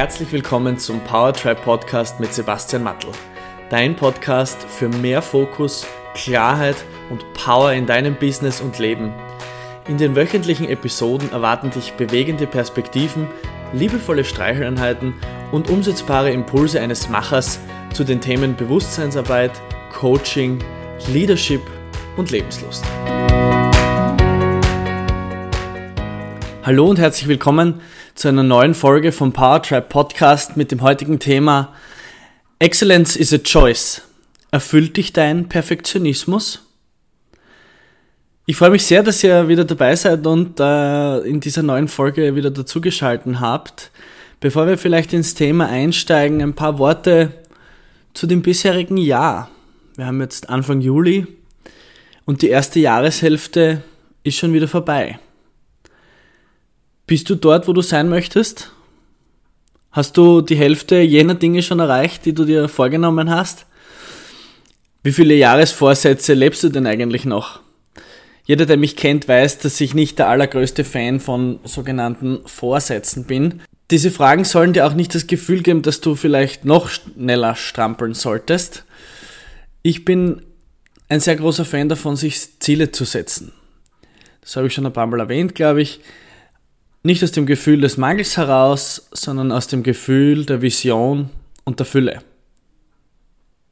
herzlich 0.00 0.32
willkommen 0.32 0.78
zum 0.78 1.00
Powertribe 1.00 1.60
Podcast 1.60 2.20
mit 2.20 2.32
Sebastian 2.32 2.82
Mattel. 2.82 3.10
Dein 3.68 3.96
Podcast 3.96 4.62
für 4.62 4.88
mehr 4.88 5.20
Fokus, 5.20 5.86
Klarheit 6.14 6.76
und 7.10 7.22
Power 7.34 7.74
in 7.74 7.84
deinem 7.84 8.14
Business 8.14 8.62
und 8.62 8.78
Leben. 8.78 9.12
In 9.88 9.98
den 9.98 10.16
wöchentlichen 10.16 10.70
Episoden 10.70 11.30
erwarten 11.32 11.68
dich 11.68 11.92
bewegende 11.92 12.46
Perspektiven, 12.46 13.26
liebevolle 13.74 14.24
Streicheleinheiten 14.24 15.12
und 15.52 15.68
umsetzbare 15.68 16.30
Impulse 16.30 16.80
eines 16.80 17.10
Machers 17.10 17.60
zu 17.92 18.02
den 18.02 18.22
Themen 18.22 18.56
Bewusstseinsarbeit, 18.56 19.52
Coaching, 19.92 20.64
Leadership 21.08 21.60
und 22.16 22.30
Lebenslust. 22.30 22.86
Hallo 26.62 26.88
und 26.88 26.98
herzlich 26.98 27.28
willkommen 27.28 27.82
zu 28.14 28.28
einer 28.28 28.42
neuen 28.42 28.74
Folge 28.74 29.12
vom 29.12 29.32
Powertrap 29.32 29.88
Podcast 29.88 30.56
mit 30.56 30.70
dem 30.72 30.82
heutigen 30.82 31.18
Thema 31.18 31.72
Excellence 32.58 33.16
is 33.16 33.32
a 33.32 33.38
Choice. 33.38 34.02
Erfüllt 34.50 34.96
dich 34.96 35.12
dein 35.12 35.48
Perfektionismus? 35.48 36.66
Ich 38.46 38.56
freue 38.56 38.70
mich 38.70 38.84
sehr, 38.84 39.02
dass 39.02 39.22
ihr 39.22 39.48
wieder 39.48 39.64
dabei 39.64 39.94
seid 39.96 40.26
und 40.26 40.58
äh, 40.58 41.18
in 41.20 41.40
dieser 41.40 41.62
neuen 41.62 41.88
Folge 41.88 42.34
wieder 42.34 42.50
dazugeschalten 42.50 43.40
habt. 43.40 43.90
Bevor 44.40 44.66
wir 44.66 44.76
vielleicht 44.76 45.12
ins 45.12 45.34
Thema 45.34 45.68
einsteigen, 45.68 46.42
ein 46.42 46.54
paar 46.54 46.78
Worte 46.78 47.32
zu 48.12 48.26
dem 48.26 48.42
bisherigen 48.42 48.96
Jahr. 48.96 49.50
Wir 49.96 50.06
haben 50.06 50.20
jetzt 50.20 50.50
Anfang 50.50 50.80
Juli 50.80 51.26
und 52.24 52.42
die 52.42 52.48
erste 52.48 52.80
Jahreshälfte 52.80 53.82
ist 54.24 54.36
schon 54.36 54.52
wieder 54.52 54.68
vorbei. 54.68 55.18
Bist 57.10 57.28
du 57.28 57.34
dort, 57.34 57.66
wo 57.66 57.72
du 57.72 57.82
sein 57.82 58.08
möchtest? 58.08 58.70
Hast 59.90 60.16
du 60.16 60.42
die 60.42 60.54
Hälfte 60.54 61.00
jener 61.00 61.34
Dinge 61.34 61.60
schon 61.60 61.80
erreicht, 61.80 62.24
die 62.24 62.32
du 62.32 62.44
dir 62.44 62.68
vorgenommen 62.68 63.30
hast? 63.30 63.66
Wie 65.02 65.10
viele 65.10 65.34
Jahresvorsätze 65.34 66.34
lebst 66.34 66.62
du 66.62 66.68
denn 66.68 66.86
eigentlich 66.86 67.24
noch? 67.24 67.58
Jeder, 68.44 68.64
der 68.64 68.76
mich 68.76 68.94
kennt, 68.94 69.26
weiß, 69.26 69.58
dass 69.58 69.80
ich 69.80 69.92
nicht 69.92 70.20
der 70.20 70.28
allergrößte 70.28 70.84
Fan 70.84 71.18
von 71.18 71.58
sogenannten 71.64 72.42
Vorsätzen 72.46 73.24
bin. 73.24 73.60
Diese 73.90 74.12
Fragen 74.12 74.44
sollen 74.44 74.72
dir 74.72 74.86
auch 74.86 74.94
nicht 74.94 75.12
das 75.12 75.26
Gefühl 75.26 75.64
geben, 75.64 75.82
dass 75.82 76.00
du 76.00 76.14
vielleicht 76.14 76.64
noch 76.64 76.90
schneller 76.90 77.56
strampeln 77.56 78.14
solltest. 78.14 78.84
Ich 79.82 80.04
bin 80.04 80.42
ein 81.08 81.18
sehr 81.18 81.34
großer 81.34 81.64
Fan 81.64 81.88
davon, 81.88 82.14
sich 82.14 82.60
Ziele 82.60 82.92
zu 82.92 83.04
setzen. 83.04 83.50
Das 84.42 84.54
habe 84.54 84.68
ich 84.68 84.74
schon 84.74 84.86
ein 84.86 84.92
paar 84.92 85.08
Mal 85.08 85.18
erwähnt, 85.18 85.56
glaube 85.56 85.82
ich. 85.82 85.98
Nicht 87.02 87.24
aus 87.24 87.32
dem 87.32 87.46
Gefühl 87.46 87.80
des 87.80 87.96
Mangels 87.96 88.36
heraus, 88.36 89.08
sondern 89.12 89.52
aus 89.52 89.68
dem 89.68 89.82
Gefühl 89.82 90.44
der 90.44 90.60
Vision 90.60 91.30
und 91.64 91.78
der 91.78 91.86
Fülle. 91.86 92.18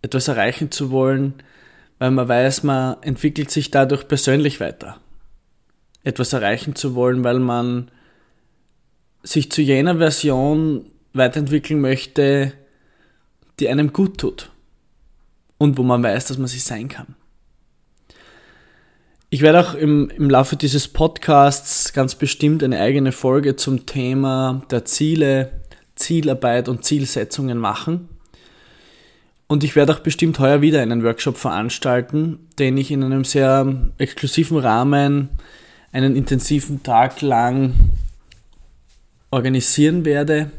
Etwas 0.00 0.28
erreichen 0.28 0.70
zu 0.70 0.90
wollen, 0.90 1.34
weil 1.98 2.10
man 2.10 2.26
weiß, 2.26 2.62
man 2.62 3.02
entwickelt 3.02 3.50
sich 3.50 3.70
dadurch 3.70 4.08
persönlich 4.08 4.60
weiter. 4.60 4.98
Etwas 6.04 6.32
erreichen 6.32 6.74
zu 6.74 6.94
wollen, 6.94 7.22
weil 7.22 7.38
man 7.38 7.90
sich 9.22 9.50
zu 9.52 9.60
jener 9.60 9.98
Version 9.98 10.86
weiterentwickeln 11.12 11.80
möchte, 11.80 12.52
die 13.60 13.68
einem 13.68 13.92
gut 13.92 14.16
tut 14.18 14.50
und 15.58 15.76
wo 15.76 15.82
man 15.82 16.02
weiß, 16.02 16.26
dass 16.26 16.38
man 16.38 16.46
sich 16.46 16.64
sein 16.64 16.88
kann. 16.88 17.17
Ich 19.30 19.42
werde 19.42 19.60
auch 19.60 19.74
im, 19.74 20.08
im 20.08 20.30
Laufe 20.30 20.56
dieses 20.56 20.88
Podcasts 20.88 21.92
ganz 21.92 22.14
bestimmt 22.14 22.64
eine 22.64 22.80
eigene 22.80 23.12
Folge 23.12 23.56
zum 23.56 23.84
Thema 23.84 24.62
der 24.70 24.86
Ziele, 24.86 25.52
Zielarbeit 25.96 26.66
und 26.66 26.86
Zielsetzungen 26.86 27.58
machen. 27.58 28.08
Und 29.46 29.64
ich 29.64 29.76
werde 29.76 29.94
auch 29.94 29.98
bestimmt 29.98 30.38
heuer 30.38 30.62
wieder 30.62 30.80
einen 30.80 31.04
Workshop 31.04 31.36
veranstalten, 31.36 32.38
den 32.58 32.78
ich 32.78 32.90
in 32.90 33.04
einem 33.04 33.24
sehr 33.24 33.90
exklusiven 33.98 34.56
Rahmen 34.56 35.28
einen 35.92 36.16
intensiven 36.16 36.82
Tag 36.82 37.20
lang 37.20 37.74
organisieren 39.30 40.06
werde. 40.06 40.50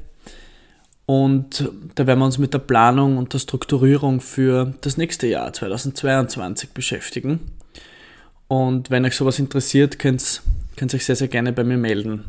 Und 1.08 1.72
da 1.96 2.06
werden 2.06 2.19
wir 2.19 2.25
uns 2.25 2.38
mit 2.38 2.53
der 2.53 2.59
Planung 2.59 3.18
und 3.18 3.34
der 3.34 3.40
Strukturierung 3.40 4.22
für 4.22 4.75
das 4.81 4.96
nächste 4.96 5.25
Jahr 5.25 5.53
2022 5.53 6.69
beschäftigen. 6.69 7.59
Und 8.50 8.90
wenn 8.90 9.06
euch 9.06 9.16
sowas 9.16 9.40
interessiert, 9.40 10.00
könnt 10.00 10.42
ihr 10.82 10.94
euch 10.96 11.06
sehr, 11.06 11.16
sehr 11.16 11.28
gerne 11.28 11.54
bei 11.54 11.64
mir 11.64 11.78
melden. 11.78 12.26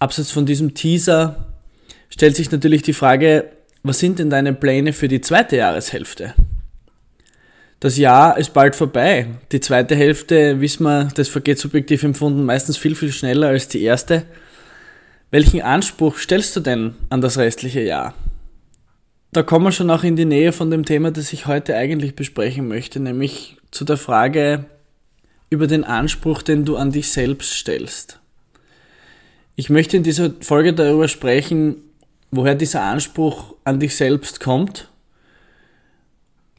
Abseits 0.00 0.32
von 0.32 0.44
diesem 0.44 0.74
Teaser 0.74 1.46
stellt 2.10 2.34
sich 2.34 2.50
natürlich 2.50 2.82
die 2.82 2.92
Frage, 2.92 3.48
was 3.84 4.00
sind 4.00 4.18
denn 4.18 4.30
deine 4.30 4.52
Pläne 4.52 4.92
für 4.92 5.06
die 5.06 5.20
zweite 5.20 5.56
Jahreshälfte? 5.56 6.34
Das 7.78 7.96
Jahr 7.96 8.36
ist 8.36 8.52
bald 8.52 8.74
vorbei. 8.74 9.28
Die 9.52 9.60
zweite 9.60 9.94
Hälfte, 9.94 10.60
wissen 10.60 10.84
wir, 10.84 11.08
das 11.14 11.28
vergeht 11.28 11.60
subjektiv 11.60 12.02
empfunden 12.02 12.44
meistens 12.44 12.76
viel, 12.76 12.96
viel 12.96 13.12
schneller 13.12 13.48
als 13.48 13.68
die 13.68 13.82
erste. 13.82 14.24
Welchen 15.30 15.62
Anspruch 15.62 16.18
stellst 16.18 16.56
du 16.56 16.60
denn 16.60 16.96
an 17.10 17.20
das 17.20 17.38
restliche 17.38 17.80
Jahr? 17.80 18.14
Da 19.32 19.44
kommen 19.44 19.66
wir 19.66 19.72
schon 19.72 19.90
auch 19.90 20.02
in 20.02 20.16
die 20.16 20.24
Nähe 20.24 20.52
von 20.52 20.70
dem 20.72 20.84
Thema, 20.84 21.12
das 21.12 21.32
ich 21.32 21.46
heute 21.46 21.76
eigentlich 21.76 22.16
besprechen 22.16 22.66
möchte, 22.66 22.98
nämlich 22.98 23.56
zu 23.70 23.84
der 23.84 23.96
Frage, 23.96 24.64
über 25.52 25.66
den 25.66 25.84
Anspruch, 25.84 26.40
den 26.40 26.64
du 26.64 26.78
an 26.78 26.92
dich 26.92 27.12
selbst 27.12 27.52
stellst. 27.52 28.18
Ich 29.54 29.68
möchte 29.68 29.98
in 29.98 30.02
dieser 30.02 30.32
Folge 30.40 30.72
darüber 30.72 31.08
sprechen, 31.08 31.76
woher 32.30 32.54
dieser 32.54 32.84
Anspruch 32.84 33.54
an 33.62 33.78
dich 33.78 33.94
selbst 33.94 34.40
kommt, 34.40 34.88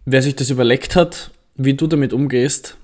wer 0.05 0.21
sich 0.21 0.35
das 0.35 0.51
überlegt 0.51 0.95
hat, 0.95 1.31
wie 1.55 1.73
du 1.73 1.87
damit 1.87 2.13
umgehst 2.13 2.77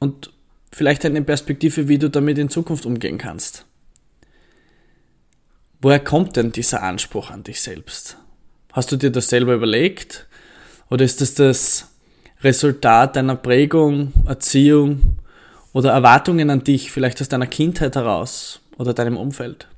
und 0.00 0.34
vielleicht 0.70 1.06
eine 1.06 1.22
Perspektive, 1.22 1.88
wie 1.88 1.96
du 1.96 2.10
damit 2.10 2.36
in 2.36 2.50
Zukunft 2.50 2.84
umgehen 2.84 3.16
kannst. 3.16 3.64
Woher 5.80 6.00
kommt 6.00 6.36
denn 6.36 6.52
dieser 6.52 6.82
Anspruch 6.82 7.30
an 7.30 7.42
dich 7.42 7.62
selbst? 7.62 8.18
Hast 8.72 8.92
du 8.92 8.96
dir 8.96 9.10
das 9.10 9.30
selber 9.30 9.54
überlegt? 9.54 10.26
Oder 10.90 11.06
ist 11.06 11.22
das 11.22 11.32
das 11.32 11.88
Resultat 12.42 13.16
deiner 13.16 13.36
Prägung, 13.36 14.12
Erziehung 14.26 15.16
oder 15.74 15.90
Erwartungen 15.90 16.48
an 16.48 16.64
dich, 16.64 16.90
vielleicht 16.90 17.20
aus 17.20 17.28
deiner 17.28 17.48
Kindheit 17.48 17.96
heraus 17.96 18.60
oder 18.78 18.94
deinem 18.94 19.18
Umfeld? 19.18 19.68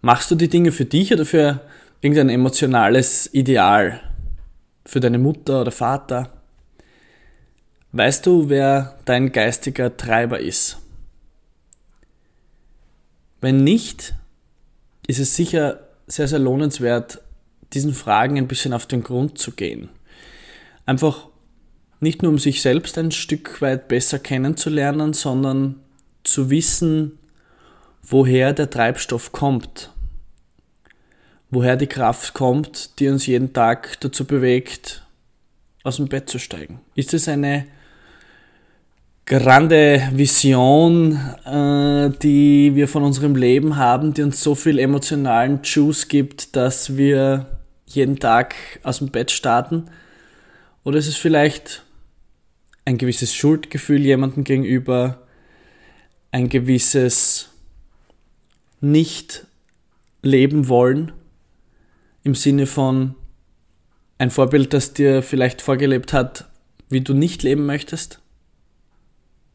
Machst 0.00 0.30
du 0.30 0.34
die 0.34 0.48
Dinge 0.48 0.72
für 0.72 0.86
dich 0.86 1.12
oder 1.12 1.24
für 1.24 1.60
irgendein 2.00 2.30
emotionales 2.30 3.32
Ideal? 3.32 4.00
Für 4.86 5.00
deine 5.00 5.18
Mutter 5.18 5.60
oder 5.60 5.70
Vater? 5.70 6.32
Weißt 7.92 8.26
du, 8.26 8.48
wer 8.48 8.98
dein 9.04 9.32
geistiger 9.32 9.96
Treiber 9.96 10.40
ist? 10.40 10.78
Wenn 13.40 13.64
nicht, 13.64 14.14
ist 15.06 15.20
es 15.20 15.36
sicher 15.36 15.80
sehr, 16.06 16.26
sehr 16.26 16.38
lohnenswert, 16.38 17.20
diesen 17.74 17.92
Fragen 17.92 18.38
ein 18.38 18.48
bisschen 18.48 18.72
auf 18.72 18.86
den 18.86 19.02
Grund 19.02 19.38
zu 19.38 19.52
gehen. 19.52 19.90
Einfach 20.86 21.28
nicht 22.00 22.22
nur 22.22 22.32
um 22.32 22.38
sich 22.38 22.62
selbst 22.62 22.98
ein 22.98 23.10
Stück 23.10 23.60
weit 23.62 23.88
besser 23.88 24.18
kennenzulernen, 24.18 25.12
sondern 25.12 25.76
zu 26.24 26.50
wissen, 26.50 27.18
woher 28.02 28.52
der 28.52 28.70
Treibstoff 28.70 29.32
kommt, 29.32 29.90
woher 31.50 31.76
die 31.76 31.86
Kraft 31.86 32.34
kommt, 32.34 32.98
die 32.98 33.08
uns 33.08 33.26
jeden 33.26 33.52
Tag 33.52 34.00
dazu 34.00 34.24
bewegt, 34.24 35.02
aus 35.82 35.96
dem 35.96 36.08
Bett 36.08 36.28
zu 36.28 36.38
steigen. 36.38 36.80
Ist 36.94 37.14
es 37.14 37.28
eine 37.28 37.66
grande 39.24 40.08
Vision, 40.12 41.18
äh, 41.44 42.10
die 42.22 42.74
wir 42.74 42.88
von 42.88 43.02
unserem 43.02 43.34
Leben 43.34 43.76
haben, 43.76 44.14
die 44.14 44.22
uns 44.22 44.42
so 44.42 44.54
viel 44.54 44.78
emotionalen 44.78 45.60
Juice 45.62 46.08
gibt, 46.08 46.56
dass 46.56 46.96
wir 46.96 47.46
jeden 47.86 48.18
Tag 48.18 48.54
aus 48.82 48.98
dem 48.98 49.08
Bett 49.08 49.30
starten? 49.30 49.86
Oder 50.84 50.98
ist 50.98 51.08
es 51.08 51.16
vielleicht 51.16 51.82
ein 52.86 52.96
gewisses 52.96 53.34
Schuldgefühl 53.34 54.00
jemandem 54.00 54.44
gegenüber, 54.44 55.20
ein 56.30 56.48
gewisses 56.48 57.50
nicht 58.80 59.46
leben 60.22 60.68
wollen 60.68 61.12
im 62.22 62.34
Sinne 62.34 62.66
von 62.66 63.14
ein 64.18 64.30
Vorbild, 64.30 64.72
das 64.72 64.94
dir 64.94 65.22
vielleicht 65.22 65.60
vorgelebt 65.60 66.12
hat, 66.12 66.48
wie 66.88 67.00
du 67.00 67.12
nicht 67.12 67.42
leben 67.42 67.66
möchtest. 67.66 68.20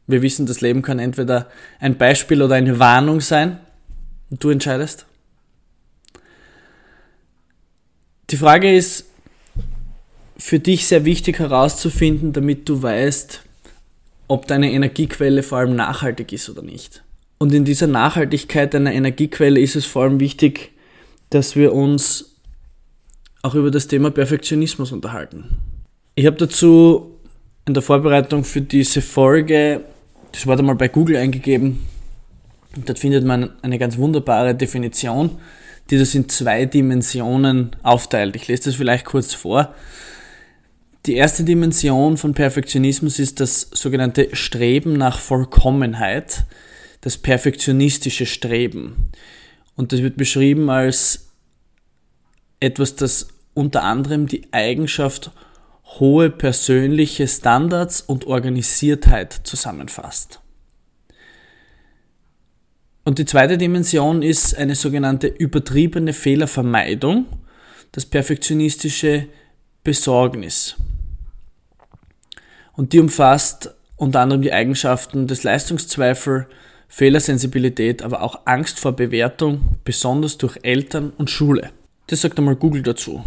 Wir 0.06 0.22
wissen, 0.22 0.46
das 0.46 0.60
Leben 0.60 0.82
kann 0.82 0.98
entweder 0.98 1.50
ein 1.80 1.96
Beispiel 1.96 2.42
oder 2.42 2.54
eine 2.54 2.78
Warnung 2.78 3.20
sein 3.20 3.58
und 4.30 4.44
du 4.44 4.50
entscheidest. 4.50 5.06
Die 8.30 8.36
Frage 8.36 8.74
ist, 8.74 9.06
für 10.42 10.58
dich 10.58 10.86
sehr 10.86 11.04
wichtig 11.04 11.38
herauszufinden, 11.38 12.32
damit 12.32 12.68
du 12.68 12.82
weißt, 12.82 13.42
ob 14.26 14.48
deine 14.48 14.72
Energiequelle 14.72 15.44
vor 15.44 15.58
allem 15.58 15.76
nachhaltig 15.76 16.32
ist 16.32 16.50
oder 16.50 16.62
nicht. 16.62 17.04
Und 17.38 17.54
in 17.54 17.64
dieser 17.64 17.86
Nachhaltigkeit 17.86 18.74
deiner 18.74 18.92
Energiequelle 18.92 19.60
ist 19.60 19.76
es 19.76 19.86
vor 19.86 20.02
allem 20.02 20.18
wichtig, 20.18 20.72
dass 21.30 21.54
wir 21.54 21.72
uns 21.72 22.34
auch 23.42 23.54
über 23.54 23.70
das 23.70 23.86
Thema 23.86 24.10
Perfektionismus 24.10 24.90
unterhalten. 24.90 25.58
Ich 26.16 26.26
habe 26.26 26.36
dazu 26.36 27.18
in 27.64 27.74
der 27.74 27.82
Vorbereitung 27.82 28.42
für 28.42 28.60
diese 28.60 29.00
Folge 29.00 29.82
das 30.32 30.46
Wort 30.46 30.58
einmal 30.58 30.74
bei 30.74 30.88
Google 30.88 31.16
eingegeben 31.16 31.86
und 32.74 32.88
dort 32.88 32.98
findet 32.98 33.24
man 33.24 33.50
eine 33.62 33.78
ganz 33.78 33.96
wunderbare 33.96 34.56
Definition, 34.56 35.38
die 35.88 35.98
das 35.98 36.16
in 36.16 36.28
zwei 36.28 36.66
Dimensionen 36.66 37.76
aufteilt. 37.84 38.34
Ich 38.34 38.48
lese 38.48 38.64
das 38.64 38.74
vielleicht 38.74 39.04
kurz 39.04 39.34
vor. 39.34 39.72
Die 41.06 41.14
erste 41.16 41.42
Dimension 41.42 42.16
von 42.16 42.32
Perfektionismus 42.32 43.18
ist 43.18 43.40
das 43.40 43.62
sogenannte 43.72 44.36
Streben 44.36 44.92
nach 44.92 45.18
Vollkommenheit, 45.18 46.44
das 47.00 47.18
perfektionistische 47.18 48.24
Streben. 48.24 49.10
Und 49.74 49.92
das 49.92 50.00
wird 50.00 50.16
beschrieben 50.16 50.70
als 50.70 51.30
etwas, 52.60 52.94
das 52.94 53.26
unter 53.52 53.82
anderem 53.82 54.28
die 54.28 54.46
Eigenschaft 54.52 55.32
hohe 55.98 56.30
persönliche 56.30 57.26
Standards 57.26 58.00
und 58.00 58.26
Organisiertheit 58.26 59.40
zusammenfasst. 59.42 60.38
Und 63.02 63.18
die 63.18 63.24
zweite 63.24 63.58
Dimension 63.58 64.22
ist 64.22 64.56
eine 64.56 64.76
sogenannte 64.76 65.26
übertriebene 65.26 66.12
Fehlervermeidung, 66.12 67.26
das 67.90 68.06
perfektionistische 68.06 69.26
Besorgnis. 69.82 70.76
Und 72.74 72.92
die 72.92 73.00
umfasst 73.00 73.74
unter 73.96 74.20
anderem 74.20 74.42
die 74.42 74.52
Eigenschaften 74.52 75.26
des 75.26 75.42
Leistungszweifel, 75.44 76.46
Fehlersensibilität, 76.88 78.02
aber 78.02 78.22
auch 78.22 78.40
Angst 78.44 78.80
vor 78.80 78.92
Bewertung, 78.92 79.78
besonders 79.84 80.38
durch 80.38 80.58
Eltern 80.62 81.12
und 81.16 81.30
Schule. 81.30 81.70
Das 82.08 82.20
sagt 82.20 82.38
einmal 82.38 82.56
Google 82.56 82.82
dazu. 82.82 83.24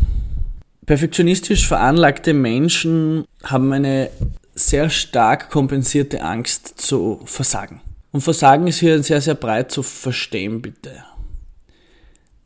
Perfektionistisch 0.85 1.67
veranlagte 1.67 2.33
Menschen 2.33 3.25
haben 3.43 3.73
eine 3.73 4.09
sehr 4.53 4.89
stark 4.89 5.49
kompensierte 5.49 6.21
Angst 6.21 6.79
zu 6.79 7.21
versagen. 7.25 7.81
Und 8.11 8.21
Versagen 8.21 8.67
ist 8.67 8.79
hier 8.79 9.01
sehr, 9.01 9.21
sehr 9.21 9.35
breit 9.35 9.71
zu 9.71 9.81
verstehen, 9.81 10.61
bitte. 10.61 11.03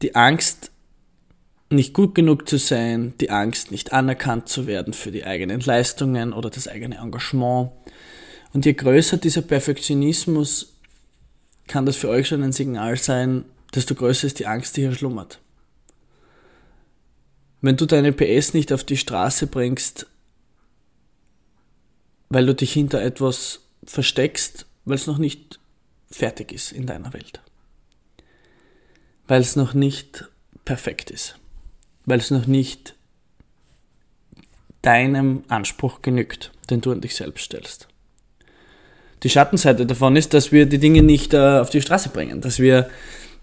Die 0.01 0.15
Angst, 0.15 0.71
nicht 1.69 1.93
gut 1.93 2.15
genug 2.15 2.49
zu 2.49 2.57
sein, 2.57 3.13
die 3.19 3.29
Angst, 3.29 3.71
nicht 3.71 3.93
anerkannt 3.93 4.49
zu 4.49 4.65
werden 4.65 4.93
für 4.93 5.11
die 5.11 5.25
eigenen 5.25 5.61
Leistungen 5.61 6.33
oder 6.33 6.49
das 6.49 6.67
eigene 6.67 6.97
Engagement. 6.97 7.71
Und 8.53 8.65
je 8.65 8.73
größer 8.73 9.17
dieser 9.17 9.43
Perfektionismus, 9.43 10.73
kann 11.67 11.85
das 11.85 11.95
für 11.95 12.09
euch 12.09 12.27
schon 12.27 12.43
ein 12.43 12.51
Signal 12.51 12.97
sein, 12.97 13.45
desto 13.75 13.93
größer 13.93 14.25
ist 14.25 14.39
die 14.39 14.47
Angst, 14.47 14.75
die 14.75 14.81
hier 14.81 14.93
schlummert. 14.93 15.39
Wenn 17.61 17.77
du 17.77 17.85
deine 17.85 18.11
PS 18.11 18.53
nicht 18.53 18.73
auf 18.73 18.83
die 18.83 18.97
Straße 18.97 19.45
bringst, 19.47 20.07
weil 22.29 22.45
du 22.45 22.55
dich 22.55 22.73
hinter 22.73 23.01
etwas 23.01 23.61
versteckst, 23.83 24.65
weil 24.85 24.95
es 24.95 25.07
noch 25.07 25.17
nicht 25.17 25.59
fertig 26.09 26.51
ist 26.51 26.71
in 26.71 26.85
deiner 26.85 27.13
Welt. 27.13 27.41
Weil 29.27 29.41
es 29.41 29.55
noch 29.55 29.73
nicht 29.73 30.25
perfekt 30.65 31.11
ist. 31.11 31.38
Weil 32.09 32.17
es 32.17 32.31
noch 32.31 32.47
nicht 32.47 32.95
deinem 34.81 35.43
Anspruch 35.47 36.01
genügt, 36.01 36.51
den 36.71 36.81
du 36.81 36.91
an 36.91 37.01
dich 37.01 37.15
selbst 37.15 37.45
stellst. 37.45 37.87
Die 39.21 39.29
Schattenseite 39.29 39.85
davon 39.85 40.15
ist, 40.15 40.33
dass 40.33 40.51
wir 40.51 40.65
die 40.65 40.79
Dinge 40.79 41.03
nicht 41.03 41.35
äh, 41.35 41.59
auf 41.59 41.69
die 41.69 41.83
Straße 41.83 42.09
bringen, 42.09 42.41
dass 42.41 42.57
wir 42.57 42.89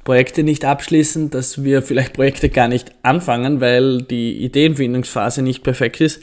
Projekte 0.02 0.42
nicht 0.42 0.64
abschließen, 0.64 1.30
dass 1.30 1.62
wir 1.62 1.80
vielleicht 1.80 2.14
Projekte 2.14 2.48
gar 2.48 2.66
nicht 2.66 2.90
anfangen, 3.02 3.60
weil 3.60 4.02
die 4.02 4.44
Ideenfindungsphase 4.44 5.42
nicht 5.42 5.62
perfekt 5.62 6.00
ist. 6.00 6.22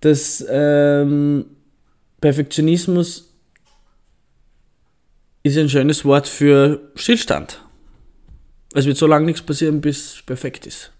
Dass 0.00 0.44
ähm, 0.50 1.46
Perfektionismus 2.20 3.32
ist 5.44 5.56
ein 5.56 5.68
schönes 5.68 6.04
Wort 6.04 6.26
für 6.26 6.90
Stillstand. 6.96 7.60
Es 8.74 8.86
wird 8.86 8.96
so 8.96 9.06
lange 9.06 9.26
nichts 9.26 9.42
passieren, 9.42 9.80
bis 9.80 10.14
es 10.14 10.22
perfekt 10.22 10.66
ist. 10.66 10.92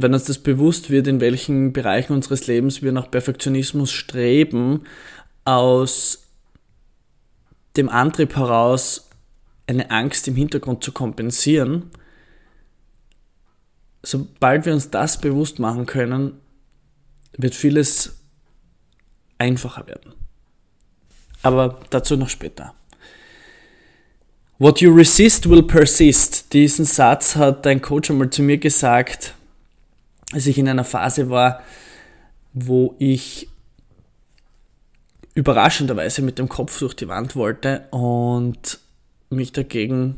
Wenn 0.00 0.14
uns 0.14 0.24
das 0.24 0.38
bewusst 0.38 0.90
wird, 0.90 1.08
in 1.08 1.20
welchen 1.20 1.72
Bereichen 1.72 2.12
unseres 2.12 2.46
Lebens 2.46 2.82
wir 2.82 2.92
nach 2.92 3.10
Perfektionismus 3.10 3.90
streben, 3.90 4.84
aus 5.44 6.28
dem 7.76 7.88
Antrieb 7.88 8.36
heraus 8.36 9.10
eine 9.66 9.90
Angst 9.90 10.28
im 10.28 10.36
Hintergrund 10.36 10.84
zu 10.84 10.92
kompensieren, 10.92 11.90
sobald 14.02 14.66
wir 14.66 14.72
uns 14.72 14.90
das 14.90 15.20
bewusst 15.20 15.58
machen 15.58 15.86
können, 15.86 16.34
wird 17.36 17.56
vieles 17.56 18.20
einfacher 19.36 19.88
werden. 19.88 20.14
Aber 21.42 21.80
dazu 21.90 22.16
noch 22.16 22.28
später. 22.28 22.72
What 24.60 24.80
you 24.80 24.94
resist 24.94 25.48
will 25.48 25.64
persist. 25.64 26.52
Diesen 26.52 26.84
Satz 26.84 27.34
hat 27.34 27.66
ein 27.66 27.82
Coach 27.82 28.10
einmal 28.10 28.30
zu 28.30 28.42
mir 28.42 28.58
gesagt, 28.58 29.34
als 30.32 30.46
ich 30.46 30.58
in 30.58 30.68
einer 30.68 30.84
Phase 30.84 31.30
war, 31.30 31.62
wo 32.52 32.94
ich 32.98 33.48
überraschenderweise 35.34 36.22
mit 36.22 36.38
dem 36.38 36.48
Kopf 36.48 36.78
durch 36.80 36.94
die 36.94 37.08
Wand 37.08 37.36
wollte 37.36 37.86
und 37.90 38.80
mich 39.30 39.52
dagegen 39.52 40.16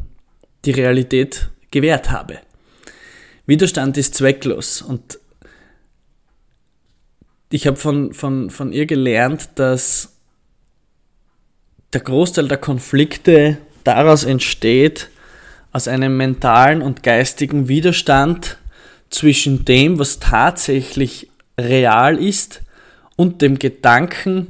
die 0.64 0.70
Realität 0.70 1.50
gewehrt 1.70 2.10
habe. 2.10 2.38
Widerstand 3.46 3.96
ist 3.96 4.14
zwecklos 4.14 4.82
und 4.82 5.18
ich 7.50 7.66
habe 7.66 7.76
von, 7.76 8.14
von, 8.14 8.50
von 8.50 8.72
ihr 8.72 8.86
gelernt, 8.86 9.50
dass 9.56 10.12
der 11.92 12.00
Großteil 12.00 12.46
der 12.46 12.58
Konflikte 12.58 13.58
daraus 13.82 14.24
entsteht, 14.24 15.10
aus 15.72 15.88
einem 15.88 16.16
mentalen 16.16 16.80
und 16.82 17.02
geistigen 17.02 17.68
Widerstand 17.68 18.59
zwischen 19.10 19.64
dem, 19.64 19.98
was 19.98 20.18
tatsächlich 20.20 21.28
real 21.58 22.18
ist 22.18 22.62
und 23.16 23.42
dem 23.42 23.58
Gedanken, 23.58 24.48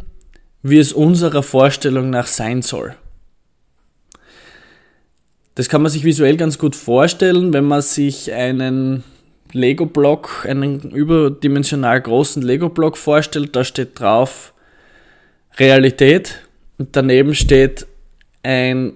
wie 0.62 0.78
es 0.78 0.92
unserer 0.92 1.42
Vorstellung 1.42 2.10
nach 2.10 2.26
sein 2.26 2.62
soll. 2.62 2.94
Das 5.54 5.68
kann 5.68 5.82
man 5.82 5.90
sich 5.90 6.04
visuell 6.04 6.36
ganz 6.36 6.58
gut 6.58 6.76
vorstellen, 6.76 7.52
wenn 7.52 7.64
man 7.64 7.82
sich 7.82 8.32
einen 8.32 9.02
Lego-Block, 9.52 10.46
einen 10.48 10.90
überdimensional 10.90 12.00
großen 12.00 12.42
Lego-Block 12.42 12.96
vorstellt. 12.96 13.56
Da 13.56 13.64
steht 13.64 13.98
drauf 13.98 14.54
Realität 15.58 16.40
und 16.78 16.94
daneben 16.94 17.34
steht 17.34 17.86
ein 18.42 18.92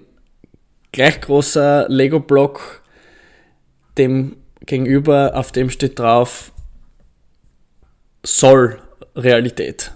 gleich 0.91 1.19
großer 1.21 1.87
Lego-Block 1.89 2.81
dem 3.97 4.37
gegenüber, 4.65 5.31
auf 5.35 5.51
dem 5.51 5.69
steht 5.69 5.99
drauf 5.99 6.51
soll 8.25 8.81
Realität. 9.15 9.91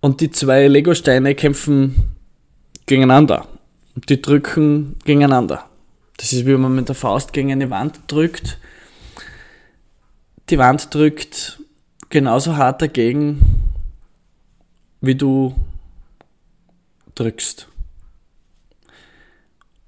Und 0.00 0.20
die 0.20 0.30
zwei 0.30 0.68
Lego-Steine 0.68 1.34
kämpfen 1.34 2.16
gegeneinander. 2.86 3.48
Und 3.94 4.08
die 4.10 4.20
drücken 4.20 4.98
gegeneinander. 5.04 5.68
Das 6.18 6.32
ist 6.32 6.44
wie 6.44 6.52
wenn 6.52 6.60
man 6.60 6.74
mit 6.74 6.88
der 6.88 6.94
Faust 6.94 7.32
gegen 7.32 7.50
eine 7.50 7.70
Wand 7.70 8.00
drückt. 8.06 8.58
Die 10.50 10.58
Wand 10.58 10.94
drückt 10.94 11.58
genauso 12.10 12.56
hart 12.56 12.82
dagegen, 12.82 13.40
wie 15.00 15.14
du 15.14 15.54
drückst. 17.14 17.68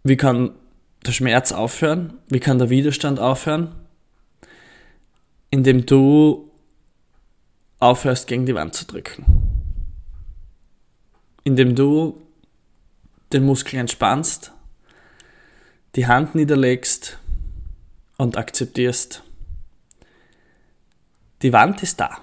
Wie 0.03 0.17
kann 0.17 0.53
der 1.07 1.13
Schmerz 1.13 1.53
aufhören? 1.53 2.15
Wie 2.29 2.41
kann 2.41 2.59
der 2.59 2.71
Widerstand 2.71 3.19
aufhören? 3.19 3.75
Indem 5.51 5.87
du 5.87 6.51
aufhörst, 7.79 8.27
gegen 8.27 8.47
die 8.47 8.55
Wand 8.55 8.75
zu 8.75 8.87
drücken. 8.87 9.25
Indem 11.45 11.75
du 11.75 12.23
den 13.33 13.45
Muskel 13.45 13.79
entspannst, 13.79 14.53
die 15.95 16.07
Hand 16.07 16.35
niederlegst 16.35 17.19
und 18.19 18.37
akzeptierst. 18.37 19.23
Die 21.43 21.53
Wand 21.53 21.83
ist 21.83 22.01
da. 22.01 22.19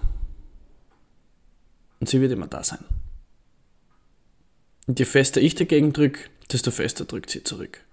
Und 1.99 2.09
sie 2.09 2.19
wird 2.21 2.31
immer 2.31 2.47
da 2.47 2.63
sein. 2.63 2.83
Und 4.87 4.99
je 4.99 5.05
fester 5.05 5.39
ich 5.41 5.55
dagegen 5.55 5.93
drücke, 5.93 6.29
desto 6.51 6.71
fester 6.71 7.05
drückt 7.05 7.29
sie 7.29 7.43
zurück. 7.43 7.83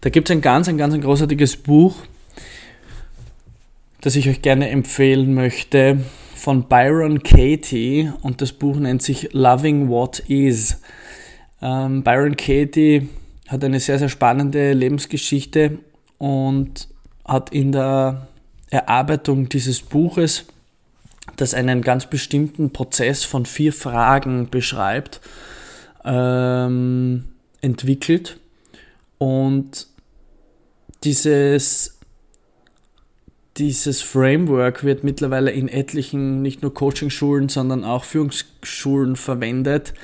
Da 0.00 0.10
gibt 0.10 0.30
es 0.30 0.36
ein 0.36 0.40
ganz, 0.40 0.68
ein 0.68 0.78
ganz 0.78 0.94
ein 0.94 1.00
großartiges 1.00 1.56
Buch, 1.56 1.96
das 4.00 4.14
ich 4.14 4.28
euch 4.28 4.42
gerne 4.42 4.68
empfehlen 4.68 5.34
möchte, 5.34 5.98
von 6.36 6.68
Byron 6.68 7.24
Katie 7.24 8.12
und 8.22 8.40
das 8.40 8.52
Buch 8.52 8.76
nennt 8.76 9.02
sich 9.02 9.32
Loving 9.32 9.88
What 9.88 10.20
Is. 10.20 10.80
Ähm, 11.60 12.04
Byron 12.04 12.36
Katie 12.36 13.08
hat 13.48 13.64
eine 13.64 13.80
sehr, 13.80 13.98
sehr 13.98 14.08
spannende 14.08 14.72
Lebensgeschichte 14.72 15.78
und 16.18 16.86
hat 17.24 17.50
in 17.50 17.72
der 17.72 18.28
Erarbeitung 18.70 19.48
dieses 19.48 19.82
Buches, 19.82 20.44
das 21.34 21.54
einen 21.54 21.82
ganz 21.82 22.06
bestimmten 22.06 22.72
Prozess 22.72 23.24
von 23.24 23.46
vier 23.46 23.72
Fragen 23.72 24.48
beschreibt, 24.48 25.20
ähm, 26.04 27.24
entwickelt. 27.60 28.38
Und 29.18 29.86
dieses, 31.04 31.98
dieses 33.56 34.02
Framework 34.02 34.84
wird 34.84 35.04
mittlerweile 35.04 35.50
in 35.50 35.68
etlichen, 35.68 36.42
nicht 36.42 36.62
nur 36.62 36.72
Coaching-Schulen, 36.72 37.48
sondern 37.48 37.84
auch 37.84 38.04
Führungsschulen 38.04 39.16
verwendet. 39.16 39.94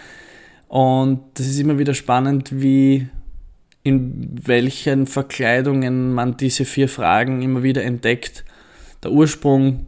Und 0.68 1.20
das 1.34 1.46
ist 1.46 1.58
immer 1.58 1.78
wieder 1.78 1.94
spannend, 1.94 2.50
wie 2.52 3.08
in 3.84 4.30
welchen 4.46 5.06
Verkleidungen 5.06 6.12
man 6.12 6.36
diese 6.36 6.64
vier 6.64 6.88
Fragen 6.88 7.42
immer 7.42 7.62
wieder 7.62 7.84
entdeckt. 7.84 8.44
Der 9.02 9.12
Ursprung 9.12 9.86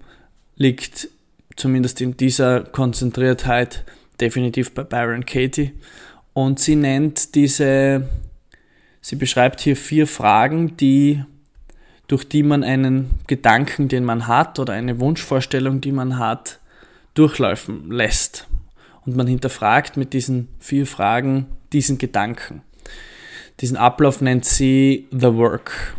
liegt 0.57 1.09
zumindest 1.57 2.01
in 2.03 2.17
dieser 2.17 2.61
Konzentriertheit 2.61 3.85
definitiv 4.21 4.73
bei 4.73 4.85
Byron 4.85 5.25
Katie. 5.25 5.73
Und 6.35 6.61
sie 6.61 6.77
nennt 6.77 7.35
diese, 7.35 8.07
sie 9.07 9.15
beschreibt 9.15 9.61
hier 9.61 9.77
vier 9.77 10.09
Fragen, 10.09 10.77
die, 10.79 11.23
durch 12.09 12.29
die 12.29 12.43
man 12.43 12.65
einen 12.65 13.21
Gedanken, 13.29 13.87
den 13.87 14.03
man 14.03 14.27
hat 14.27 14.59
oder 14.59 14.73
eine 14.73 14.99
Wunschvorstellung, 14.99 15.81
die 15.81 15.93
man 15.93 16.19
hat, 16.19 16.59
durchlaufen 17.15 17.89
lässt. 17.89 18.49
Und 19.05 19.15
man 19.15 19.29
hinterfragt 19.29 19.97
mit 19.97 20.13
diesen 20.13 20.49
vier 20.59 20.89
Fragen 20.89 21.47
diesen 21.73 21.99
Gedanken. 21.99 22.63
Diesen 23.61 23.77
Ablauf 23.77 24.21
nennt 24.21 24.45
sie 24.45 25.07
The 25.13 25.35
Work. 25.35 25.95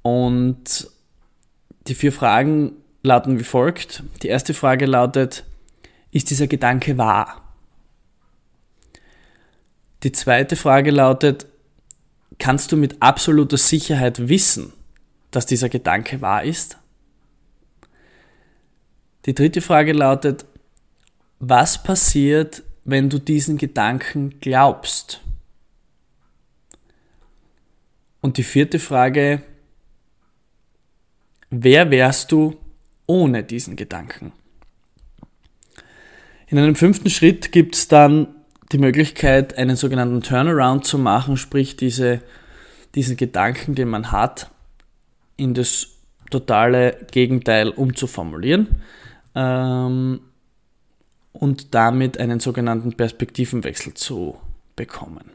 Und 0.00 0.88
die 1.88 1.94
vier 1.94 2.10
Fragen 2.10 2.72
lauten 3.02 3.38
wie 3.38 3.44
folgt. 3.44 4.02
Die 4.22 4.28
erste 4.28 4.54
Frage 4.54 4.86
lautet, 4.86 5.44
ist 6.10 6.30
dieser 6.30 6.46
Gedanke 6.46 6.96
wahr? 6.96 7.42
Die 10.04 10.12
zweite 10.12 10.56
Frage 10.56 10.90
lautet, 10.90 11.44
kannst 12.38 12.72
du 12.72 12.76
mit 12.76 13.00
absoluter 13.00 13.56
Sicherheit 13.56 14.28
wissen, 14.28 14.72
dass 15.30 15.46
dieser 15.46 15.68
Gedanke 15.68 16.20
wahr 16.20 16.44
ist? 16.44 16.78
Die 19.26 19.34
dritte 19.34 19.60
Frage 19.60 19.92
lautet, 19.92 20.44
was 21.38 21.82
passiert, 21.82 22.62
wenn 22.84 23.08
du 23.08 23.18
diesen 23.18 23.56
Gedanken 23.56 24.40
glaubst? 24.40 25.20
Und 28.20 28.36
die 28.36 28.42
vierte 28.42 28.78
Frage, 28.78 29.42
wer 31.50 31.90
wärst 31.90 32.32
du 32.32 32.56
ohne 33.06 33.44
diesen 33.44 33.76
Gedanken? 33.76 34.32
In 36.46 36.58
einem 36.58 36.76
fünften 36.76 37.10
Schritt 37.10 37.52
gibt 37.52 37.74
es 37.74 37.88
dann 37.88 38.33
die 38.74 38.78
Möglichkeit, 38.78 39.56
einen 39.56 39.76
sogenannten 39.76 40.20
Turnaround 40.20 40.84
zu 40.84 40.98
machen, 40.98 41.36
sprich 41.36 41.76
diese, 41.76 42.20
diesen 42.96 43.16
Gedanken, 43.16 43.76
den 43.76 43.88
man 43.88 44.10
hat, 44.10 44.50
in 45.36 45.54
das 45.54 45.86
totale 46.30 47.06
Gegenteil 47.12 47.68
umzuformulieren 47.68 48.82
ähm, 49.36 50.20
und 51.32 51.72
damit 51.74 52.18
einen 52.18 52.40
sogenannten 52.40 52.94
Perspektivenwechsel 52.94 53.94
zu 53.94 54.38
bekommen. 54.74 55.30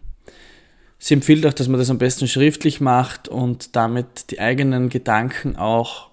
Sie 0.97 1.13
empfiehlt 1.13 1.45
auch, 1.45 1.53
dass 1.53 1.69
man 1.69 1.79
das 1.79 1.89
am 1.89 1.97
besten 1.97 2.27
schriftlich 2.27 2.81
macht 2.81 3.29
und 3.29 3.77
damit 3.77 4.31
die 4.31 4.41
eigenen 4.41 4.89
Gedanken 4.89 5.55
auch 5.55 6.09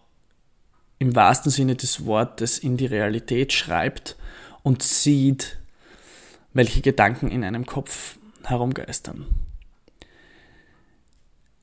im 1.00 1.16
wahrsten 1.16 1.50
Sinne 1.50 1.74
des 1.74 2.06
Wortes 2.06 2.60
in 2.60 2.76
die 2.76 2.86
Realität 2.86 3.52
schreibt 3.52 4.14
und 4.62 4.84
sieht, 4.84 5.58
welche 6.56 6.80
Gedanken 6.80 7.28
in 7.28 7.44
einem 7.44 7.66
Kopf 7.66 8.16
herumgeistern. 8.44 9.26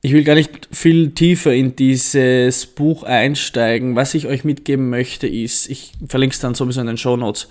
Ich 0.02 0.12
will 0.12 0.24
gar 0.24 0.34
nicht 0.34 0.68
viel 0.70 1.12
tiefer 1.12 1.54
in 1.54 1.76
dieses 1.76 2.66
Buch 2.66 3.04
einsteigen. 3.04 3.96
Was 3.96 4.12
ich 4.14 4.26
euch 4.26 4.44
mitgeben 4.44 4.90
möchte, 4.90 5.26
ist, 5.26 5.70
ich 5.70 5.92
verlinke 6.06 6.34
es 6.34 6.40
dann 6.40 6.54
sowieso 6.54 6.82
in 6.82 6.88
den 6.88 6.98
Show 6.98 7.16
Notes, 7.16 7.48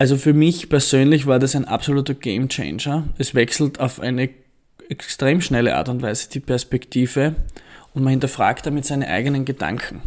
also 0.00 0.16
für 0.16 0.32
mich 0.32 0.70
persönlich 0.70 1.26
war 1.26 1.38
das 1.38 1.54
ein 1.54 1.66
absoluter 1.66 2.14
Game 2.14 2.48
Changer. 2.48 3.06
Es 3.18 3.34
wechselt 3.34 3.80
auf 3.80 4.00
eine 4.00 4.30
extrem 4.88 5.42
schnelle 5.42 5.76
Art 5.76 5.90
und 5.90 6.00
Weise 6.00 6.30
die 6.30 6.40
Perspektive 6.40 7.34
und 7.92 8.02
man 8.02 8.12
hinterfragt 8.12 8.64
damit 8.64 8.86
seine 8.86 9.08
eigenen 9.08 9.44
Gedanken. 9.44 10.00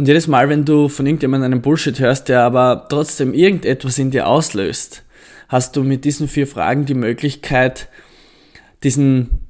Und 0.00 0.08
jedes 0.08 0.28
Mal, 0.28 0.48
wenn 0.48 0.64
du 0.64 0.88
von 0.88 1.04
irgendjemandem 1.04 1.52
einen 1.52 1.60
Bullshit 1.60 1.98
hörst, 1.98 2.30
der 2.30 2.40
aber 2.40 2.86
trotzdem 2.88 3.34
irgendetwas 3.34 3.98
in 3.98 4.10
dir 4.10 4.28
auslöst, 4.28 5.02
hast 5.50 5.76
du 5.76 5.82
mit 5.82 6.06
diesen 6.06 6.26
vier 6.26 6.46
Fragen 6.46 6.86
die 6.86 6.94
Möglichkeit, 6.94 7.90
diesen 8.82 9.40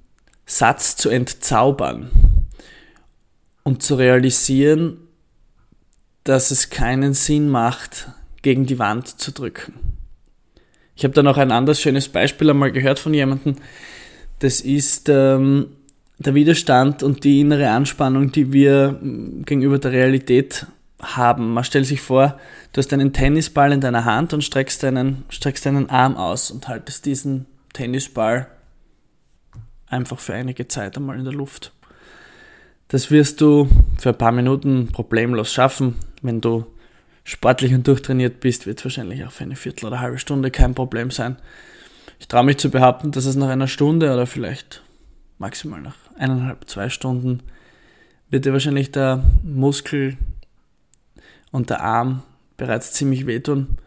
Satz 0.46 0.96
zu 0.96 1.08
entzaubern 1.08 2.10
und 3.62 3.84
zu 3.84 3.94
realisieren, 3.94 4.96
dass 6.24 6.50
es 6.50 6.68
keinen 6.68 7.14
Sinn 7.14 7.48
macht, 7.48 8.08
gegen 8.42 8.66
die 8.66 8.80
Wand 8.80 9.20
zu 9.20 9.30
drücken. 9.30 9.72
Ich 10.96 11.04
habe 11.04 11.14
da 11.14 11.22
noch 11.22 11.38
ein 11.38 11.52
anderes 11.52 11.80
schönes 11.80 12.08
Beispiel 12.08 12.50
einmal 12.50 12.72
gehört 12.72 12.98
von 12.98 13.14
jemandem. 13.14 13.54
Das 14.40 14.60
ist 14.62 15.08
ähm, 15.08 15.76
der 16.20 16.34
Widerstand 16.34 17.02
und 17.02 17.24
die 17.24 17.40
innere 17.40 17.70
Anspannung, 17.70 18.30
die 18.30 18.52
wir 18.52 18.98
mm, 19.00 19.42
gegenüber 19.44 19.78
der 19.78 19.92
Realität 19.92 20.66
haben. 21.00 21.54
Man 21.54 21.64
stellt 21.64 21.86
sich 21.86 22.02
vor, 22.02 22.38
du 22.72 22.78
hast 22.78 22.92
einen 22.92 23.12
Tennisball 23.12 23.72
in 23.72 23.80
deiner 23.80 24.04
Hand 24.04 24.34
und 24.34 24.44
streckst 24.44 24.82
deinen, 24.82 25.24
streckst 25.30 25.64
deinen 25.64 25.88
Arm 25.88 26.16
aus 26.16 26.50
und 26.50 26.68
haltest 26.68 27.06
diesen 27.06 27.46
Tennisball 27.72 28.48
einfach 29.86 30.18
für 30.18 30.34
einige 30.34 30.68
Zeit 30.68 30.96
einmal 30.96 31.18
in 31.18 31.24
der 31.24 31.32
Luft. 31.32 31.72
Das 32.88 33.10
wirst 33.10 33.40
du 33.40 33.68
für 33.98 34.10
ein 34.10 34.18
paar 34.18 34.32
Minuten 34.32 34.88
problemlos 34.92 35.52
schaffen, 35.52 35.96
wenn 36.20 36.42
du 36.42 36.66
sportlich 37.24 37.72
und 37.72 37.86
durchtrainiert 37.86 38.40
bist, 38.40 38.66
wird 38.66 38.78
es 38.78 38.84
wahrscheinlich 38.84 39.24
auch 39.24 39.32
für 39.32 39.44
eine 39.44 39.56
Viertel 39.56 39.86
oder 39.86 39.96
eine 39.96 40.04
halbe 40.04 40.18
Stunde 40.18 40.50
kein 40.50 40.74
Problem 40.74 41.10
sein. 41.10 41.36
Ich 42.18 42.28
traue 42.28 42.44
mich 42.44 42.58
zu 42.58 42.70
behaupten, 42.70 43.10
dass 43.10 43.24
es 43.24 43.36
nach 43.36 43.48
einer 43.48 43.68
Stunde 43.68 44.12
oder 44.12 44.26
vielleicht 44.26 44.82
maximal 45.40 45.80
nach 45.80 45.96
eineinhalb, 46.16 46.68
zwei 46.68 46.88
Stunden 46.88 47.42
wird 48.28 48.44
dir 48.44 48.52
wahrscheinlich 48.52 48.92
der 48.92 49.24
Muskel 49.42 50.16
und 51.50 51.70
der 51.70 51.80
Arm 51.82 52.22
bereits 52.56 52.92
ziemlich 52.92 53.26
wehtun. 53.26 53.78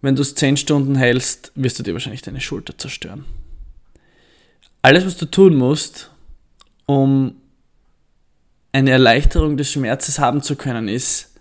Wenn 0.00 0.14
du 0.14 0.22
es 0.22 0.36
zehn 0.36 0.56
Stunden 0.56 0.94
hältst, 0.94 1.50
wirst 1.56 1.78
du 1.78 1.82
dir 1.82 1.94
wahrscheinlich 1.94 2.22
deine 2.22 2.40
Schulter 2.40 2.76
zerstören. 2.78 3.24
Alles, 4.82 5.04
was 5.04 5.16
du 5.16 5.26
tun 5.26 5.56
musst, 5.56 6.10
um 6.86 7.34
eine 8.70 8.90
Erleichterung 8.90 9.56
des 9.56 9.72
Schmerzes 9.72 10.20
haben 10.20 10.42
zu 10.42 10.54
können, 10.54 10.86
ist, 10.86 11.34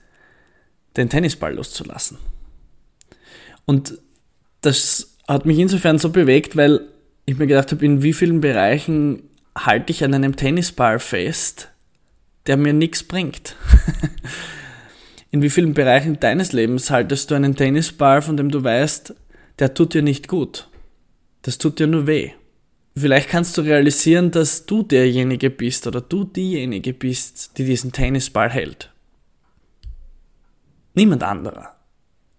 den 0.95 1.09
Tennisball 1.09 1.53
loszulassen. 1.53 2.17
Und 3.65 3.99
das 4.61 5.17
hat 5.27 5.45
mich 5.45 5.59
insofern 5.59 5.99
so 5.99 6.09
bewegt, 6.09 6.55
weil 6.55 6.87
ich 7.27 7.37
mir 7.37 7.45
gedacht 7.45 7.71
habe, 7.71 7.85
in 7.85 8.01
wie 8.01 8.13
vielen 8.13 8.41
Bereichen 8.41 9.21
halte 9.55 9.91
ich 9.91 10.03
an 10.03 10.13
einem 10.13 10.37
Tennisball 10.37 10.97
fest, 10.97 11.69
der 12.47 12.55
mir 12.55 12.73
nichts 12.73 13.03
bringt. 13.03 13.55
in 15.31 15.41
wie 15.41 15.49
vielen 15.49 15.73
Bereichen 15.73 16.19
deines 16.21 16.53
Lebens 16.53 16.89
haltest 16.89 17.29
du 17.29 17.35
einen 17.35 17.55
Tennisball, 17.55 18.21
von 18.21 18.37
dem 18.37 18.49
du 18.49 18.63
weißt, 18.63 19.13
der 19.59 19.73
tut 19.73 19.93
dir 19.93 20.03
nicht 20.03 20.29
gut. 20.29 20.69
Das 21.41 21.57
tut 21.57 21.79
dir 21.79 21.87
nur 21.87 22.07
weh. 22.07 22.31
Vielleicht 22.95 23.29
kannst 23.29 23.57
du 23.57 23.61
realisieren, 23.61 24.31
dass 24.31 24.65
du 24.65 24.81
derjenige 24.83 25.49
bist 25.49 25.85
oder 25.85 25.99
du 25.99 26.23
diejenige 26.23 26.93
bist, 26.93 27.57
die 27.57 27.65
diesen 27.65 27.91
Tennisball 27.91 28.49
hält. 28.49 28.93
Niemand 30.93 31.23
anderer. 31.23 31.75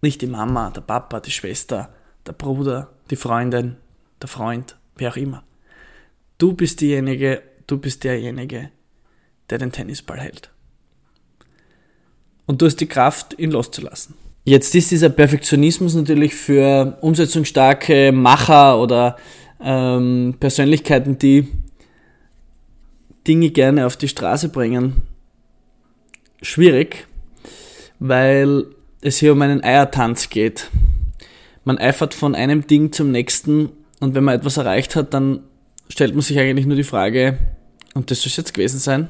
Nicht 0.01 0.23
die 0.23 0.27
Mama, 0.27 0.71
der 0.71 0.81
Papa, 0.81 1.21
die 1.21 1.31
Schwester, 1.31 1.93
der 2.27 2.33
Bruder, 2.33 2.91
die 3.11 3.17
Freundin, 3.17 3.77
der 4.21 4.29
Freund, 4.29 4.77
wer 4.97 5.11
auch 5.11 5.17
immer. 5.17 5.45
Du 6.39 6.53
bist 6.53 6.81
diejenige, 6.81 7.43
du 7.67 7.79
bist 7.79 8.05
derjenige, 8.05 8.71
der 9.51 9.59
den 9.59 9.73
Tennisball 9.73 10.21
hält. 10.21 10.51
Und 12.47 12.63
du 12.63 12.67
hast 12.67 12.77
die 12.77 12.87
Kraft, 12.87 13.39
ihn 13.39 13.51
loszulassen. 13.51 14.15
Jetzt 14.45 14.75
ist 14.75 14.91
dieser 14.91 15.11
Perfektionismus 15.11 15.95
natürlich 15.95 16.35
für 16.35 16.97
umsetzungsstarke 17.03 18.13
Macher 18.13 18.81
oder 18.81 19.17
ähm, 19.61 20.37
Persönlichkeiten, 20.41 21.19
die 21.19 21.49
Dinge 23.27 23.51
gerne 23.51 23.85
auf 23.85 23.99
die 23.99 24.09
Straße 24.09 24.49
bringen, 24.49 25.03
schwierig, 26.41 27.07
weil 27.99 28.65
es 29.03 29.19
hier 29.19 29.33
um 29.33 29.43
einen 29.43 29.63
Eiertanz 29.63 30.31
geht. 30.31 30.71
Man 31.65 31.77
eifert 31.77 32.15
von 32.15 32.35
einem 32.35 32.67
Ding 32.67 32.93
zum 32.93 33.11
nächsten 33.11 33.69
Und 34.01 34.15
wenn 34.15 34.25
man 34.25 34.37
etwas 34.37 34.57
erreicht 34.57 34.97
hat, 34.97 35.15
dann 35.15 35.41
stellt 35.89 36.15
man 36.15 36.23
sich 36.23 36.39
eigentlich 36.39 36.67
nur 36.67 36.77
die 36.77 36.85
Frage, 36.85 37.39
und 37.95 38.11
das 38.11 38.23
soll 38.23 38.31
es 38.31 38.37
jetzt 38.37 38.55
gewesen 38.55 38.79
sein? 38.79 39.09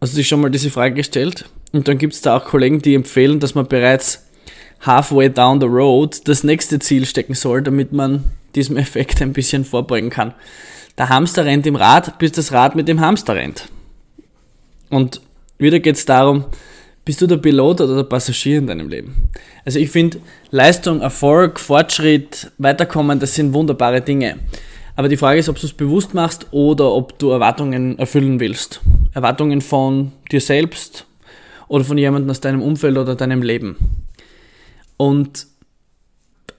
Du 0.00 0.06
sich 0.06 0.28
schon 0.28 0.40
mal 0.40 0.50
diese 0.50 0.70
Frage 0.70 0.94
gestellt? 0.94 1.48
Und 1.72 1.86
dann 1.86 1.98
gibt 1.98 2.14
es 2.14 2.22
da 2.22 2.36
auch 2.36 2.44
Kollegen, 2.44 2.80
die 2.80 2.94
empfehlen, 2.94 3.40
dass 3.40 3.54
man 3.54 3.66
bereits 3.66 4.26
halfway 4.80 5.28
down 5.28 5.60
the 5.60 5.66
road 5.66 6.26
das 6.26 6.42
nächste 6.42 6.78
Ziel 6.78 7.06
stecken 7.06 7.34
soll, 7.34 7.62
damit 7.62 7.92
man 7.92 8.24
diesem 8.54 8.76
Effekt 8.76 9.20
ein 9.22 9.32
bisschen 9.32 9.64
vorbeugen 9.64 10.10
kann. 10.10 10.34
Der 10.98 11.08
Hamster 11.08 11.44
rennt 11.44 11.66
im 11.66 11.76
Rad, 11.76 12.18
bis 12.18 12.32
das 12.32 12.52
Rad 12.52 12.74
mit 12.76 12.88
dem 12.88 13.00
Hamster 13.00 13.34
rennt. 13.34 13.68
Und 14.88 15.20
wieder 15.58 15.78
geht 15.78 15.96
es 15.96 16.04
darum, 16.04 16.46
bist 17.04 17.20
du 17.20 17.26
der 17.26 17.38
Pilot 17.38 17.80
oder 17.80 17.96
der 17.96 18.02
Passagier 18.04 18.58
in 18.58 18.66
deinem 18.66 18.88
Leben? 18.88 19.28
Also 19.64 19.78
ich 19.78 19.90
finde, 19.90 20.18
Leistung, 20.50 21.00
Erfolg, 21.00 21.58
Fortschritt, 21.58 22.50
Weiterkommen, 22.58 23.18
das 23.18 23.34
sind 23.34 23.52
wunderbare 23.54 24.00
Dinge. 24.00 24.36
Aber 24.96 25.08
die 25.08 25.16
Frage 25.16 25.40
ist, 25.40 25.48
ob 25.48 25.58
du 25.58 25.66
es 25.66 25.72
bewusst 25.72 26.12
machst 26.12 26.48
oder 26.50 26.92
ob 26.92 27.18
du 27.18 27.30
Erwartungen 27.30 27.98
erfüllen 27.98 28.38
willst. 28.38 28.80
Erwartungen 29.14 29.60
von 29.60 30.12
dir 30.30 30.40
selbst 30.40 31.06
oder 31.68 31.84
von 31.84 31.96
jemandem 31.96 32.30
aus 32.30 32.40
deinem 32.40 32.62
Umfeld 32.62 32.98
oder 32.98 33.14
deinem 33.14 33.42
Leben. 33.42 33.76
Und 34.96 35.46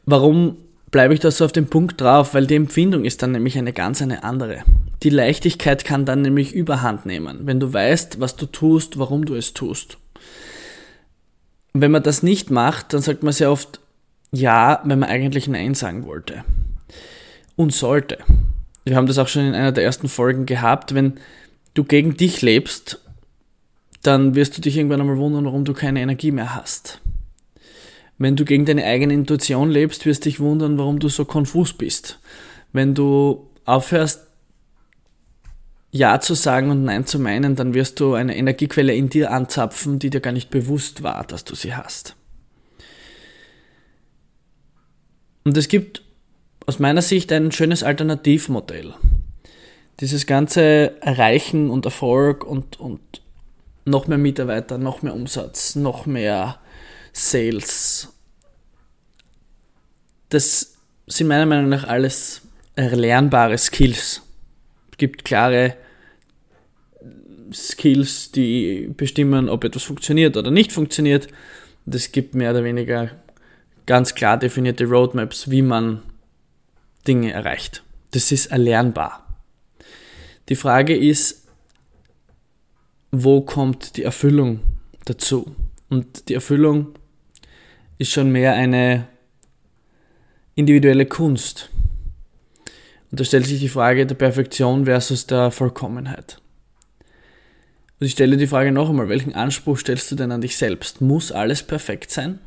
warum 0.05 0.57
bleibe 0.89 1.13
ich 1.13 1.19
da 1.19 1.29
so 1.29 1.45
auf 1.45 1.51
den 1.51 1.67
Punkt 1.67 2.01
drauf? 2.01 2.33
Weil 2.33 2.47
die 2.47 2.55
Empfindung 2.55 3.05
ist 3.05 3.21
dann 3.21 3.33
nämlich 3.33 3.57
eine 3.57 3.73
ganz 3.73 4.01
eine 4.01 4.23
andere. 4.23 4.63
Die 5.03 5.09
Leichtigkeit 5.09 5.85
kann 5.85 6.05
dann 6.05 6.21
nämlich 6.21 6.53
überhand 6.53 7.05
nehmen, 7.05 7.41
wenn 7.43 7.59
du 7.59 7.71
weißt, 7.71 8.19
was 8.19 8.35
du 8.35 8.47
tust, 8.47 8.97
warum 8.97 9.25
du 9.25 9.35
es 9.35 9.53
tust. 9.53 9.97
Wenn 11.73 11.91
man 11.91 12.03
das 12.03 12.23
nicht 12.23 12.51
macht, 12.51 12.93
dann 12.93 13.01
sagt 13.01 13.23
man 13.23 13.33
sehr 13.33 13.51
oft 13.51 13.79
ja, 14.31 14.81
wenn 14.85 14.99
man 14.99 15.09
eigentlich 15.09 15.47
Nein 15.47 15.75
sagen 15.75 16.05
wollte. 16.05 16.43
Und 17.55 17.73
sollte. 17.73 18.17
Wir 18.85 18.95
haben 18.95 19.07
das 19.07 19.17
auch 19.17 19.27
schon 19.27 19.45
in 19.45 19.53
einer 19.53 19.71
der 19.71 19.83
ersten 19.83 20.07
Folgen 20.07 20.45
gehabt. 20.45 20.95
Wenn 20.95 21.19
du 21.73 21.83
gegen 21.83 22.15
dich 22.15 22.41
lebst, 22.41 22.99
dann 24.03 24.35
wirst 24.35 24.57
du 24.57 24.61
dich 24.61 24.77
irgendwann 24.77 25.01
einmal 25.01 25.17
wundern, 25.17 25.45
warum 25.45 25.65
du 25.65 25.73
keine 25.73 26.01
Energie 26.01 26.31
mehr 26.31 26.55
hast. 26.55 27.01
Wenn 28.17 28.35
du 28.35 28.45
gegen 28.45 28.65
deine 28.65 28.85
eigene 28.85 29.13
Intuition 29.13 29.69
lebst, 29.69 30.05
wirst 30.05 30.25
du 30.25 30.29
dich 30.29 30.39
wundern, 30.39 30.77
warum 30.77 30.99
du 30.99 31.09
so 31.09 31.25
konfus 31.25 31.73
bist. 31.73 32.19
Wenn 32.71 32.95
du 32.95 33.47
aufhörst, 33.65 34.27
Ja 35.91 36.21
zu 36.21 36.33
sagen 36.35 36.71
und 36.71 36.83
Nein 36.85 37.05
zu 37.05 37.19
meinen, 37.19 37.55
dann 37.55 37.73
wirst 37.73 37.99
du 37.99 38.13
eine 38.13 38.35
Energiequelle 38.37 38.93
in 38.93 39.09
dir 39.09 39.31
anzapfen, 39.31 39.99
die 39.99 40.09
dir 40.09 40.21
gar 40.21 40.31
nicht 40.31 40.49
bewusst 40.49 41.03
war, 41.03 41.25
dass 41.25 41.43
du 41.43 41.53
sie 41.53 41.75
hast. 41.75 42.15
Und 45.43 45.57
es 45.57 45.67
gibt 45.67 46.03
aus 46.65 46.79
meiner 46.79 47.01
Sicht 47.01 47.31
ein 47.31 47.51
schönes 47.51 47.83
Alternativmodell. 47.83 48.93
Dieses 49.99 50.25
ganze 50.25 51.01
Erreichen 51.01 51.69
und 51.69 51.85
Erfolg 51.85 52.45
und, 52.45 52.79
und 52.79 53.21
noch 53.85 54.07
mehr 54.07 54.17
Mitarbeiter, 54.17 54.77
noch 54.77 55.01
mehr 55.01 55.13
Umsatz, 55.13 55.75
noch 55.75 56.05
mehr 56.05 56.59
Sales. 57.11 58.09
Das 60.29 60.75
sind 61.07 61.27
meiner 61.27 61.45
Meinung 61.45 61.69
nach 61.69 61.83
alles 61.83 62.41
erlernbare 62.75 63.57
Skills. 63.57 64.21
Gibt 65.01 65.25
klare 65.25 65.77
Skills, 67.51 68.31
die 68.31 68.87
bestimmen, 68.95 69.49
ob 69.49 69.63
etwas 69.63 69.81
funktioniert 69.81 70.37
oder 70.37 70.51
nicht 70.51 70.71
funktioniert. 70.71 71.27
Und 71.87 71.95
es 71.95 72.11
gibt 72.11 72.35
mehr 72.35 72.51
oder 72.51 72.63
weniger 72.63 73.09
ganz 73.87 74.13
klar 74.13 74.37
definierte 74.37 74.85
Roadmaps, 74.85 75.49
wie 75.49 75.63
man 75.63 76.03
Dinge 77.07 77.31
erreicht. 77.31 77.81
Das 78.11 78.31
ist 78.31 78.51
erlernbar. 78.51 79.25
Die 80.49 80.55
Frage 80.55 80.95
ist, 80.95 81.47
wo 83.11 83.41
kommt 83.41 83.97
die 83.97 84.03
Erfüllung 84.03 84.59
dazu? 85.05 85.55
Und 85.89 86.29
die 86.29 86.35
Erfüllung 86.35 86.89
ist 87.97 88.11
schon 88.11 88.31
mehr 88.31 88.53
eine 88.53 89.07
individuelle 90.53 91.07
Kunst. 91.07 91.71
Und 93.11 93.19
da 93.19 93.23
stellt 93.25 93.45
sich 93.45 93.59
die 93.59 93.69
Frage 93.69 94.05
der 94.05 94.15
Perfektion 94.15 94.85
versus 94.85 95.27
der 95.27 95.51
Vollkommenheit. 95.51 96.41
Und 97.99 98.07
ich 98.07 98.13
stelle 98.13 98.37
die 98.37 98.47
Frage 98.47 98.71
noch 98.71 98.89
einmal, 98.89 99.09
welchen 99.09 99.35
Anspruch 99.35 99.77
stellst 99.77 100.09
du 100.11 100.15
denn 100.15 100.31
an 100.31 100.41
dich 100.41 100.57
selbst? 100.57 101.01
Muss 101.01 101.31
alles 101.31 101.61
perfekt 101.61 102.09
sein? 102.09 102.39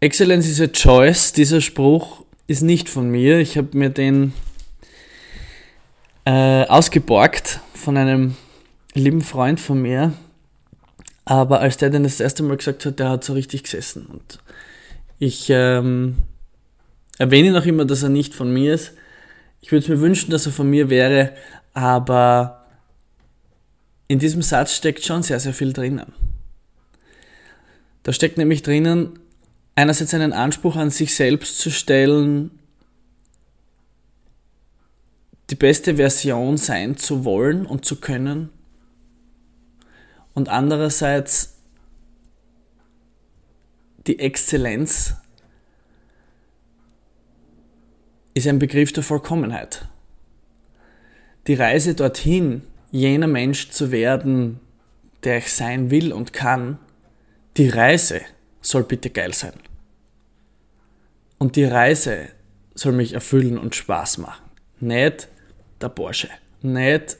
Excellence 0.00 0.46
is 0.46 0.60
a 0.60 0.66
choice, 0.66 1.32
dieser 1.32 1.62
Spruch 1.62 2.24
ist 2.46 2.62
nicht 2.62 2.90
von 2.90 3.08
mir. 3.08 3.38
Ich 3.38 3.56
habe 3.56 3.78
mir 3.78 3.88
den 3.88 4.34
äh, 6.26 6.64
ausgeborgt 6.66 7.60
von 7.72 7.96
einem 7.96 8.36
lieben 8.92 9.22
Freund 9.22 9.60
von 9.60 9.80
mir, 9.80 10.12
aber 11.24 11.60
als 11.60 11.78
der 11.78 11.90
den 11.90 12.02
das 12.02 12.20
erste 12.20 12.42
Mal 12.42 12.56
gesagt 12.56 12.84
hat, 12.84 12.98
der 12.98 13.08
hat 13.08 13.24
so 13.24 13.32
richtig 13.32 13.62
gesessen. 13.62 14.06
Und 14.06 14.40
ich 15.18 15.46
ähm, 15.48 16.16
erwähne 17.18 17.52
noch 17.52 17.66
immer, 17.66 17.84
dass 17.84 18.02
er 18.02 18.08
nicht 18.08 18.34
von 18.34 18.52
mir 18.52 18.74
ist. 18.74 18.92
Ich 19.60 19.72
würde 19.72 19.84
es 19.84 19.88
mir 19.88 20.00
wünschen, 20.00 20.30
dass 20.30 20.46
er 20.46 20.52
von 20.52 20.68
mir 20.68 20.90
wäre, 20.90 21.32
aber 21.72 22.66
in 24.08 24.18
diesem 24.18 24.42
Satz 24.42 24.74
steckt 24.74 25.04
schon 25.04 25.22
sehr, 25.22 25.40
sehr 25.40 25.54
viel 25.54 25.72
drinnen. 25.72 26.12
Da 28.02 28.12
steckt 28.12 28.36
nämlich 28.36 28.62
drinnen, 28.62 29.18
einerseits 29.74 30.12
einen 30.14 30.32
Anspruch 30.32 30.76
an 30.76 30.90
sich 30.90 31.14
selbst 31.14 31.58
zu 31.58 31.70
stellen, 31.70 32.50
die 35.50 35.54
beste 35.56 35.96
Version 35.96 36.56
sein 36.56 36.96
zu 36.96 37.24
wollen 37.24 37.66
und 37.66 37.84
zu 37.84 37.96
können 37.96 38.50
und 40.34 40.48
andererseits 40.48 41.54
die 44.06 44.18
Exzellenz 44.18 45.14
ist 48.34 48.46
ein 48.46 48.58
Begriff 48.58 48.92
der 48.92 49.02
Vollkommenheit. 49.02 49.86
Die 51.46 51.54
Reise 51.54 51.94
dorthin, 51.94 52.62
jener 52.90 53.26
Mensch 53.26 53.70
zu 53.70 53.90
werden, 53.90 54.60
der 55.22 55.38
ich 55.38 55.52
sein 55.52 55.90
will 55.90 56.12
und 56.12 56.32
kann, 56.32 56.78
die 57.56 57.68
Reise 57.68 58.20
soll 58.60 58.84
bitte 58.84 59.10
geil 59.10 59.32
sein. 59.32 59.54
Und 61.38 61.56
die 61.56 61.64
Reise 61.64 62.28
soll 62.74 62.92
mich 62.92 63.12
erfüllen 63.12 63.58
und 63.58 63.74
Spaß 63.74 64.18
machen. 64.18 64.42
Nicht 64.80 65.28
der 65.80 65.88
Porsche. 65.88 66.28
Nicht 66.62 67.16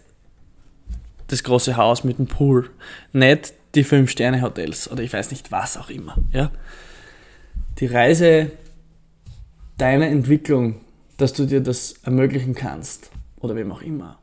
das 1.29 1.43
große 1.43 1.77
Haus 1.77 2.05
mit 2.05 2.19
dem 2.19 2.27
Pool, 2.27 2.71
nicht 3.13 3.55
die 3.75 3.85
Fünf-Sterne-Hotels 3.85 4.91
oder 4.91 5.03
ich 5.03 5.13
weiß 5.13 5.31
nicht 5.31 5.51
was 5.51 5.77
auch 5.77 5.91
immer. 5.91 6.17
Ja? 6.33 6.51
Die 7.79 7.87
Reise 7.87 8.51
deiner 9.79 10.07
Entwicklung, 10.07 10.81
dass 11.17 11.33
du 11.33 11.47
dir 11.47 11.61
das 11.61 11.95
ermöglichen 12.03 12.55
kannst 12.55 13.11
oder 13.41 13.55
wem 13.57 13.73
auch 13.73 13.83
immer, 13.83 14.19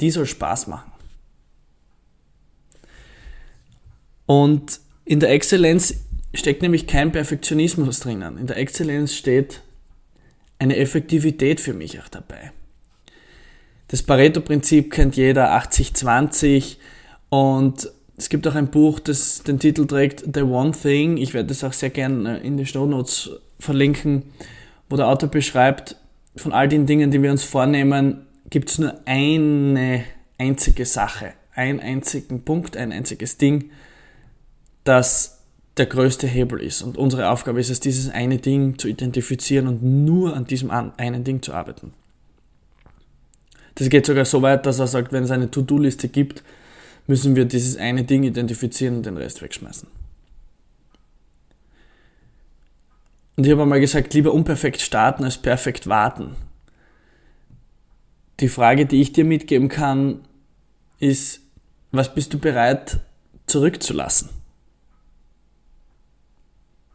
die 0.00 0.10
soll 0.10 0.26
Spaß 0.26 0.66
machen. 0.66 0.92
Und 4.26 4.80
in 5.04 5.20
der 5.20 5.30
Exzellenz 5.30 5.94
steckt 6.34 6.62
nämlich 6.62 6.86
kein 6.86 7.12
Perfektionismus 7.12 8.00
drinnen. 8.00 8.38
In 8.38 8.46
der 8.46 8.56
Exzellenz 8.56 9.14
steht 9.14 9.62
eine 10.58 10.76
Effektivität 10.76 11.60
für 11.60 11.72
mich 11.72 12.00
auch 12.00 12.08
dabei. 12.08 12.52
Das 13.88 14.02
Pareto-Prinzip 14.02 14.92
kennt 14.92 15.16
jeder, 15.16 15.56
80-20. 15.56 16.76
Und 17.28 17.90
es 18.16 18.28
gibt 18.28 18.46
auch 18.48 18.54
ein 18.54 18.70
Buch, 18.70 18.98
das 18.98 19.42
den 19.42 19.60
Titel 19.60 19.86
trägt 19.86 20.24
The 20.34 20.42
One 20.42 20.72
Thing. 20.72 21.16
Ich 21.18 21.34
werde 21.34 21.48
das 21.48 21.62
auch 21.62 21.72
sehr 21.72 21.90
gerne 21.90 22.38
in 22.38 22.56
den 22.56 22.66
Show 22.66 22.86
Notes 22.86 23.30
verlinken, 23.58 24.22
wo 24.88 24.96
der 24.96 25.08
Autor 25.08 25.28
beschreibt, 25.28 25.96
von 26.36 26.52
all 26.52 26.68
den 26.68 26.86
Dingen, 26.86 27.10
die 27.10 27.22
wir 27.22 27.30
uns 27.30 27.44
vornehmen, 27.44 28.26
gibt 28.50 28.70
es 28.70 28.78
nur 28.78 28.94
eine 29.06 30.04
einzige 30.38 30.84
Sache, 30.84 31.32
einen 31.54 31.80
einzigen 31.80 32.42
Punkt, 32.42 32.76
ein 32.76 32.92
einziges 32.92 33.38
Ding, 33.38 33.70
das 34.84 35.38
der 35.76 35.86
größte 35.86 36.26
Hebel 36.26 36.60
ist. 36.60 36.82
Und 36.82 36.96
unsere 36.96 37.30
Aufgabe 37.30 37.60
ist 37.60 37.70
es, 37.70 37.80
dieses 37.80 38.10
eine 38.10 38.38
Ding 38.38 38.78
zu 38.78 38.88
identifizieren 38.88 39.66
und 39.66 39.82
nur 39.82 40.34
an 40.34 40.46
diesem 40.46 40.70
einen 40.70 41.24
Ding 41.24 41.42
zu 41.42 41.52
arbeiten. 41.52 41.92
Das 43.74 43.90
geht 43.90 44.06
sogar 44.06 44.24
so 44.24 44.40
weit, 44.40 44.64
dass 44.64 44.78
er 44.78 44.86
sagt, 44.86 45.12
wenn 45.12 45.24
es 45.24 45.30
eine 45.30 45.50
To-Do-Liste 45.50 46.08
gibt, 46.08 46.42
müssen 47.06 47.36
wir 47.36 47.44
dieses 47.44 47.76
eine 47.76 48.04
Ding 48.04 48.22
identifizieren 48.22 48.96
und 48.96 49.06
den 49.06 49.18
Rest 49.18 49.42
wegschmeißen. 49.42 49.88
Und 53.36 53.44
ich 53.44 53.52
habe 53.52 53.62
einmal 53.62 53.80
gesagt, 53.80 54.14
lieber 54.14 54.32
unperfekt 54.32 54.80
starten 54.80 55.24
als 55.24 55.38
perfekt 55.38 55.86
warten. 55.86 56.34
Die 58.40 58.48
Frage, 58.48 58.86
die 58.86 59.00
ich 59.00 59.12
dir 59.12 59.24
mitgeben 59.24 59.68
kann, 59.68 60.20
ist, 60.98 61.40
was 61.90 62.14
bist 62.14 62.32
du 62.32 62.38
bereit 62.38 63.00
zurückzulassen? 63.46 64.30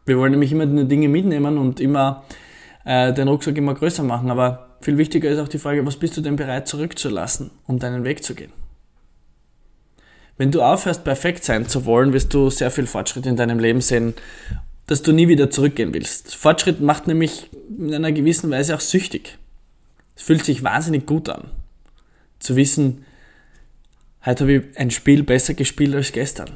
Wir 0.04 0.18
wollen 0.18 0.32
nämlich 0.32 0.52
immer 0.52 0.66
nur 0.66 0.84
Dinge 0.84 1.08
mitnehmen 1.08 1.58
und 1.58 1.78
immer 1.78 2.24
äh, 2.84 3.12
den 3.12 3.28
Rucksack 3.28 3.56
immer 3.56 3.74
größer 3.74 4.02
machen. 4.02 4.30
Aber 4.30 4.76
viel 4.80 4.98
wichtiger 4.98 5.30
ist 5.30 5.38
auch 5.38 5.48
die 5.48 5.58
Frage, 5.58 5.86
was 5.86 5.96
bist 5.96 6.16
du 6.16 6.20
denn 6.20 6.34
bereit 6.34 6.66
zurückzulassen, 6.66 7.50
um 7.66 7.78
deinen 7.78 8.02
Weg 8.02 8.24
zu 8.24 8.34
gehen? 8.34 8.52
Wenn 10.36 10.50
du 10.50 10.62
aufhörst, 10.62 11.04
perfekt 11.04 11.44
sein 11.44 11.68
zu 11.68 11.84
wollen, 11.84 12.12
wirst 12.12 12.34
du 12.34 12.50
sehr 12.50 12.72
viel 12.72 12.86
Fortschritt 12.86 13.26
in 13.26 13.36
deinem 13.36 13.60
Leben 13.60 13.80
sehen, 13.80 14.14
dass 14.86 15.02
du 15.02 15.12
nie 15.12 15.28
wieder 15.28 15.50
zurückgehen 15.50 15.94
willst. 15.94 16.34
Fortschritt 16.34 16.80
macht 16.80 17.06
nämlich 17.06 17.50
in 17.78 17.94
einer 17.94 18.12
gewissen 18.12 18.50
Weise 18.50 18.74
auch 18.74 18.80
süchtig. 18.80 19.38
Es 20.16 20.22
fühlt 20.22 20.44
sich 20.44 20.62
wahnsinnig 20.62 21.06
gut 21.06 21.28
an, 21.28 21.50
zu 22.38 22.56
wissen, 22.56 23.04
heute 24.24 24.44
habe 24.44 24.52
ich 24.52 24.78
ein 24.78 24.90
Spiel 24.90 25.22
besser 25.22 25.54
gespielt 25.54 25.94
als 25.94 26.12
gestern. 26.12 26.50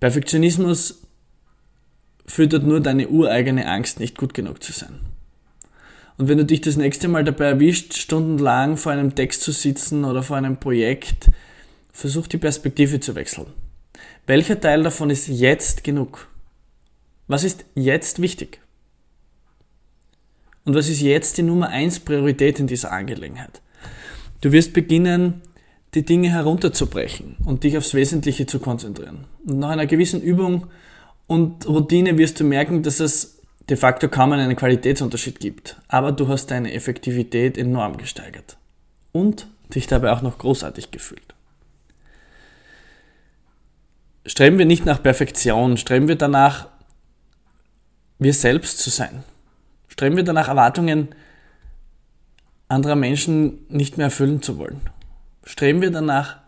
Perfektionismus 0.00 1.02
füttert 2.26 2.64
nur 2.64 2.80
deine 2.80 3.08
ureigene 3.08 3.68
Angst, 3.68 4.00
nicht 4.00 4.18
gut 4.18 4.34
genug 4.34 4.62
zu 4.62 4.72
sein. 4.72 4.98
Und 6.18 6.28
wenn 6.28 6.38
du 6.38 6.44
dich 6.44 6.60
das 6.60 6.76
nächste 6.76 7.08
Mal 7.08 7.24
dabei 7.24 7.46
erwischt, 7.46 7.94
stundenlang 7.94 8.76
vor 8.76 8.92
einem 8.92 9.14
Text 9.14 9.42
zu 9.42 9.52
sitzen 9.52 10.04
oder 10.04 10.22
vor 10.22 10.36
einem 10.36 10.56
Projekt, 10.56 11.28
versuch 11.92 12.26
die 12.26 12.38
Perspektive 12.38 13.00
zu 13.00 13.14
wechseln. 13.14 13.46
Welcher 14.26 14.60
Teil 14.60 14.84
davon 14.84 15.10
ist 15.10 15.26
jetzt 15.26 15.82
genug? 15.82 16.28
Was 17.26 17.42
ist 17.42 17.64
jetzt 17.74 18.22
wichtig? 18.22 18.60
Und 20.64 20.76
was 20.76 20.88
ist 20.88 21.00
jetzt 21.00 21.38
die 21.38 21.42
Nummer 21.42 21.70
eins 21.70 21.98
Priorität 21.98 22.60
in 22.60 22.68
dieser 22.68 22.92
Angelegenheit? 22.92 23.60
Du 24.40 24.52
wirst 24.52 24.74
beginnen, 24.74 25.42
die 25.94 26.04
Dinge 26.04 26.30
herunterzubrechen 26.30 27.36
und 27.44 27.64
dich 27.64 27.76
aufs 27.76 27.94
Wesentliche 27.94 28.46
zu 28.46 28.60
konzentrieren. 28.60 29.24
Und 29.44 29.58
nach 29.58 29.70
einer 29.70 29.86
gewissen 29.86 30.22
Übung 30.22 30.68
und 31.26 31.66
Routine 31.66 32.16
wirst 32.16 32.38
du 32.38 32.44
merken, 32.44 32.84
dass 32.84 33.00
es 33.00 33.40
de 33.68 33.76
facto 33.76 34.08
kaum 34.08 34.32
einen 34.32 34.56
Qualitätsunterschied 34.56 35.40
gibt. 35.40 35.76
Aber 35.88 36.12
du 36.12 36.28
hast 36.28 36.52
deine 36.52 36.72
Effektivität 36.72 37.58
enorm 37.58 37.96
gesteigert. 37.96 38.56
Und 39.10 39.48
dich 39.74 39.88
dabei 39.88 40.12
auch 40.12 40.22
noch 40.22 40.38
großartig 40.38 40.92
gefühlt. 40.92 41.31
Streben 44.24 44.58
wir 44.58 44.66
nicht 44.66 44.84
nach 44.84 45.02
Perfektion, 45.02 45.76
streben 45.76 46.08
wir 46.08 46.16
danach, 46.16 46.68
wir 48.18 48.32
selbst 48.32 48.78
zu 48.78 48.90
sein. 48.90 49.24
Streben 49.88 50.16
wir 50.16 50.22
danach, 50.22 50.48
Erwartungen 50.48 51.08
anderer 52.68 52.96
Menschen 52.96 53.66
nicht 53.68 53.98
mehr 53.98 54.06
erfüllen 54.06 54.40
zu 54.40 54.58
wollen. 54.58 54.80
Streben 55.44 55.82
wir 55.82 55.90
danach, 55.90 56.38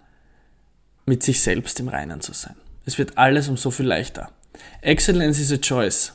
mit 1.06 1.22
sich 1.22 1.42
selbst 1.42 1.78
im 1.80 1.88
Reinen 1.88 2.20
zu 2.22 2.32
sein. 2.32 2.54
Es 2.86 2.96
wird 2.96 3.18
alles 3.18 3.48
um 3.48 3.56
so 3.56 3.70
viel 3.70 3.86
leichter. 3.86 4.30
Excellence 4.80 5.38
is 5.38 5.52
a 5.52 5.58
choice. 5.58 6.14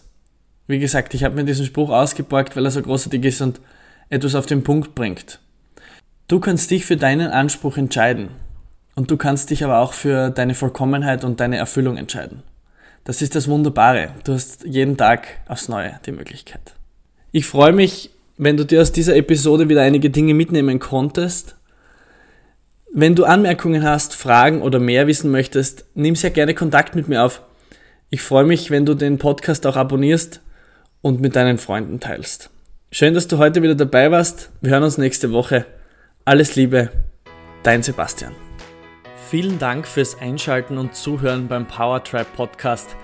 Wie 0.67 0.79
gesagt, 0.79 1.13
ich 1.13 1.23
habe 1.23 1.35
mir 1.35 1.43
diesen 1.43 1.65
Spruch 1.65 1.89
ausgeborgt, 1.89 2.55
weil 2.55 2.65
er 2.65 2.71
so 2.71 2.81
großartig 2.81 3.23
ist 3.23 3.41
und 3.41 3.59
etwas 4.09 4.35
auf 4.35 4.45
den 4.45 4.63
Punkt 4.63 4.95
bringt. 4.95 5.39
Du 6.27 6.39
kannst 6.39 6.71
dich 6.71 6.85
für 6.85 6.97
deinen 6.97 7.29
Anspruch 7.29 7.77
entscheiden. 7.77 8.29
Und 8.99 9.09
du 9.09 9.15
kannst 9.15 9.49
dich 9.49 9.63
aber 9.63 9.79
auch 9.79 9.93
für 9.93 10.29
deine 10.29 10.55
Vollkommenheit 10.55 11.23
und 11.23 11.39
deine 11.39 11.55
Erfüllung 11.55 11.95
entscheiden. 11.95 12.43
Das 13.05 13.21
ist 13.21 13.33
das 13.33 13.47
Wunderbare. 13.47 14.09
Du 14.25 14.33
hast 14.33 14.65
jeden 14.65 14.97
Tag 14.97 15.39
aufs 15.47 15.69
Neue 15.69 15.97
die 16.05 16.11
Möglichkeit. 16.11 16.73
Ich 17.31 17.45
freue 17.45 17.71
mich, 17.71 18.09
wenn 18.35 18.57
du 18.57 18.65
dir 18.65 18.81
aus 18.81 18.91
dieser 18.91 19.15
Episode 19.15 19.69
wieder 19.69 19.83
einige 19.83 20.09
Dinge 20.09 20.33
mitnehmen 20.33 20.79
konntest. 20.79 21.55
Wenn 22.91 23.15
du 23.15 23.23
Anmerkungen 23.23 23.83
hast, 23.83 24.15
Fragen 24.15 24.61
oder 24.61 24.79
mehr 24.79 25.07
wissen 25.07 25.31
möchtest, 25.31 25.85
nimm 25.95 26.17
sehr 26.17 26.31
gerne 26.31 26.53
Kontakt 26.53 26.93
mit 26.93 27.07
mir 27.07 27.23
auf. 27.23 27.41
Ich 28.09 28.21
freue 28.21 28.43
mich, 28.43 28.69
wenn 28.69 28.85
du 28.85 28.95
den 28.95 29.17
Podcast 29.17 29.65
auch 29.65 29.77
abonnierst 29.77 30.41
und 31.01 31.21
mit 31.21 31.37
deinen 31.37 31.57
Freunden 31.57 32.01
teilst. 32.01 32.49
Schön, 32.91 33.13
dass 33.13 33.29
du 33.29 33.37
heute 33.37 33.63
wieder 33.63 33.75
dabei 33.75 34.11
warst. 34.11 34.49
Wir 34.59 34.71
hören 34.71 34.83
uns 34.83 34.97
nächste 34.97 35.31
Woche. 35.31 35.63
Alles 36.25 36.57
Liebe, 36.57 36.89
dein 37.63 37.81
Sebastian. 37.81 38.33
Vielen 39.29 39.59
Dank 39.59 39.85
fürs 39.85 40.19
Einschalten 40.19 40.79
und 40.79 40.95
Zuhören 40.95 41.47
beim 41.47 41.67
Powertribe 41.67 42.25
Podcast. 42.35 42.95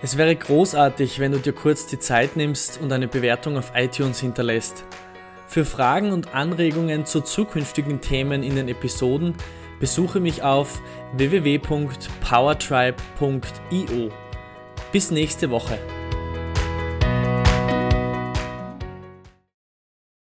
Es 0.00 0.16
wäre 0.16 0.34
großartig, 0.34 1.20
wenn 1.20 1.32
du 1.32 1.38
dir 1.38 1.52
kurz 1.52 1.86
die 1.86 1.98
Zeit 1.98 2.34
nimmst 2.34 2.80
und 2.80 2.90
eine 2.92 3.08
Bewertung 3.08 3.58
auf 3.58 3.72
iTunes 3.74 4.20
hinterlässt. 4.20 4.86
Für 5.46 5.66
Fragen 5.66 6.12
und 6.12 6.34
Anregungen 6.34 7.04
zu 7.04 7.20
zukünftigen 7.20 8.00
Themen 8.00 8.42
in 8.42 8.56
den 8.56 8.68
Episoden 8.68 9.34
besuche 9.78 10.18
mich 10.18 10.42
auf 10.42 10.80
www.powertribe.io. 11.12 14.08
Bis 14.92 15.10
nächste 15.10 15.50
Woche. 15.50 15.78